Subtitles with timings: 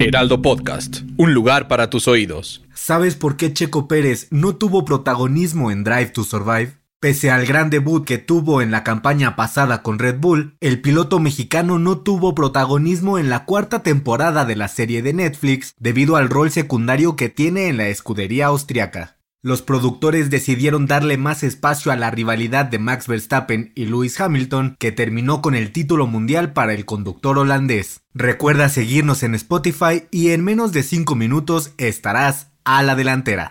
[0.00, 2.64] Heraldo Podcast, un lugar para tus oídos.
[2.72, 6.76] ¿Sabes por qué Checo Pérez no tuvo protagonismo en Drive to Survive?
[7.00, 11.18] Pese al gran debut que tuvo en la campaña pasada con Red Bull, el piloto
[11.18, 16.28] mexicano no tuvo protagonismo en la cuarta temporada de la serie de Netflix debido al
[16.28, 19.17] rol secundario que tiene en la escudería austriaca.
[19.40, 24.74] Los productores decidieron darle más espacio a la rivalidad de Max Verstappen y Lewis Hamilton,
[24.80, 28.00] que terminó con el título mundial para el conductor holandés.
[28.14, 33.48] Recuerda seguirnos en Spotify y en menos de 5 minutos estarás a la delantera.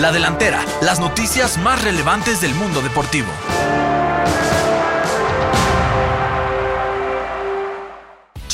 [0.00, 3.28] La delantera, las noticias más relevantes del mundo deportivo.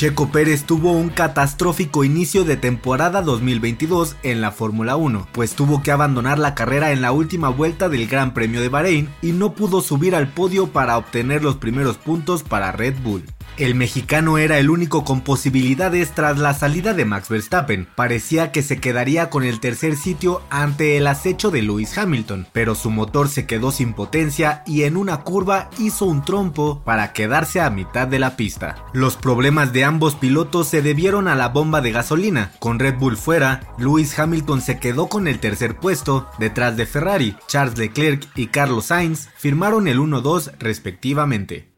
[0.03, 5.81] Checo Pérez tuvo un catastrófico inicio de temporada 2022 en la Fórmula 1, pues tuvo
[5.81, 9.53] que abandonar la carrera en la última vuelta del Gran Premio de Bahrein y no
[9.53, 13.23] pudo subir al podio para obtener los primeros puntos para Red Bull.
[13.55, 17.87] El mexicano era el único con posibilidades tras la salida de Max Verstappen.
[17.95, 22.73] Parecía que se quedaría con el tercer sitio ante el acecho de Lewis Hamilton, pero
[22.73, 27.61] su motor se quedó sin potencia y en una curva hizo un trompo para quedarse
[27.61, 28.85] a mitad de la pista.
[28.91, 32.53] Los problemas de ambos pilotos se debieron a la bomba de gasolina.
[32.57, 37.35] Con Red Bull fuera, Lewis Hamilton se quedó con el tercer puesto detrás de Ferrari.
[37.47, 41.72] Charles Leclerc y Carlos Sainz firmaron el 1-2 respectivamente.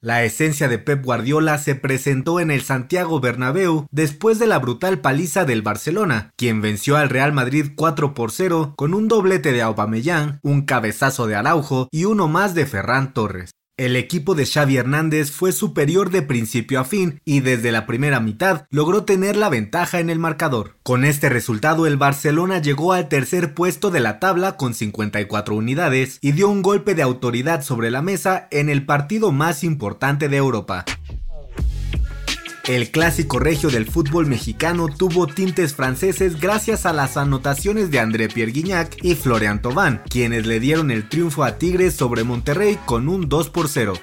[0.00, 5.00] La esencia de Pep Guardiola se presentó en el Santiago Bernabéu después de la brutal
[5.00, 9.62] paliza del Barcelona, quien venció al Real Madrid 4 por 0 con un doblete de
[9.62, 13.57] Aubameyang, un cabezazo de Araujo y uno más de Ferran Torres.
[13.78, 18.18] El equipo de Xavi Hernández fue superior de principio a fin y desde la primera
[18.18, 20.74] mitad logró tener la ventaja en el marcador.
[20.82, 26.18] Con este resultado el Barcelona llegó al tercer puesto de la tabla con 54 unidades
[26.20, 30.38] y dio un golpe de autoridad sobre la mesa en el partido más importante de
[30.38, 30.84] Europa.
[32.68, 38.28] El clásico regio del fútbol mexicano tuvo tintes franceses gracias a las anotaciones de André
[38.28, 43.08] Pierre Guignac y Florian Thauvin, quienes le dieron el triunfo a Tigres sobre Monterrey con
[43.08, 43.94] un 2 por 0.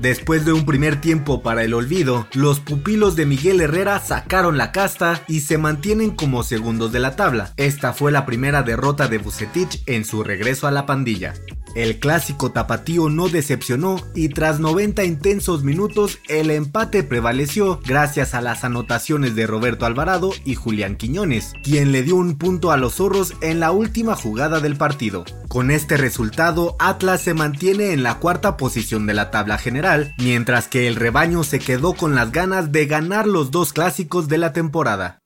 [0.00, 4.72] Después de un primer tiempo para el olvido, los pupilos de Miguel Herrera sacaron la
[4.72, 7.52] casta y se mantienen como segundos de la tabla.
[7.58, 11.34] Esta fue la primera derrota de Bucetich en su regreso a la pandilla.
[11.74, 18.40] El clásico tapatío no decepcionó y tras 90 intensos minutos el empate prevaleció gracias a
[18.40, 22.94] las anotaciones de Roberto Alvarado y Julián Quiñones, quien le dio un punto a los
[22.94, 25.24] zorros en la última jugada del partido.
[25.48, 30.68] Con este resultado, Atlas se mantiene en la cuarta posición de la tabla general, mientras
[30.68, 34.52] que el rebaño se quedó con las ganas de ganar los dos clásicos de la
[34.52, 35.23] temporada.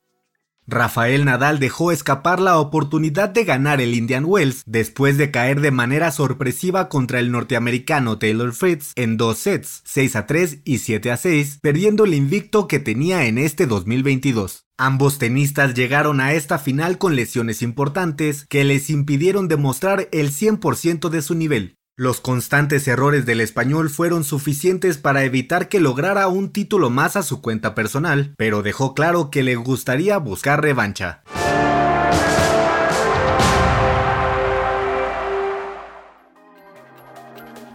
[0.71, 5.71] Rafael Nadal dejó escapar la oportunidad de ganar el Indian Wells después de caer de
[5.71, 11.11] manera sorpresiva contra el norteamericano Taylor Fritz en dos sets, 6 a 3 y 7
[11.11, 14.67] a 6, perdiendo el invicto que tenía en este 2022.
[14.77, 21.09] Ambos tenistas llegaron a esta final con lesiones importantes que les impidieron demostrar el 100%
[21.09, 21.78] de su nivel.
[22.01, 27.25] Los constantes errores del español fueron suficientes para evitar que lograra un título más a
[27.25, 31.23] su cuenta personal, pero dejó claro que le gustaría buscar revancha.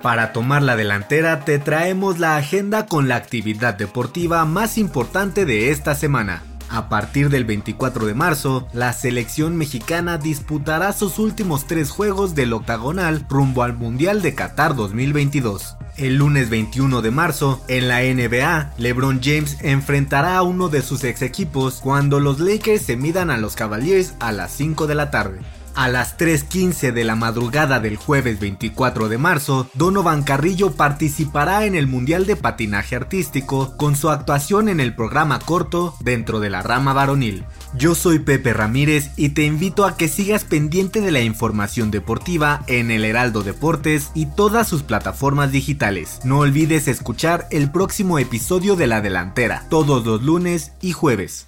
[0.01, 5.69] Para tomar la delantera te traemos la agenda con la actividad deportiva más importante de
[5.69, 6.52] esta semana.
[6.69, 12.53] A partir del 24 de marzo, la selección mexicana disputará sus últimos tres juegos del
[12.53, 15.77] octagonal rumbo al Mundial de Qatar 2022.
[15.95, 21.03] El lunes 21 de marzo, en la NBA, LeBron James enfrentará a uno de sus
[21.03, 25.11] ex equipos cuando los Lakers se midan a los Cavaliers a las 5 de la
[25.11, 25.41] tarde.
[25.75, 31.73] A las 3.15 de la madrugada del jueves 24 de marzo, Donovan Carrillo participará en
[31.73, 36.61] el Mundial de Patinaje Artístico con su actuación en el programa corto dentro de la
[36.61, 37.45] rama varonil.
[37.75, 42.63] Yo soy Pepe Ramírez y te invito a que sigas pendiente de la información deportiva
[42.67, 46.19] en el Heraldo Deportes y todas sus plataformas digitales.
[46.23, 51.47] No olvides escuchar el próximo episodio de La Delantera, todos los lunes y jueves.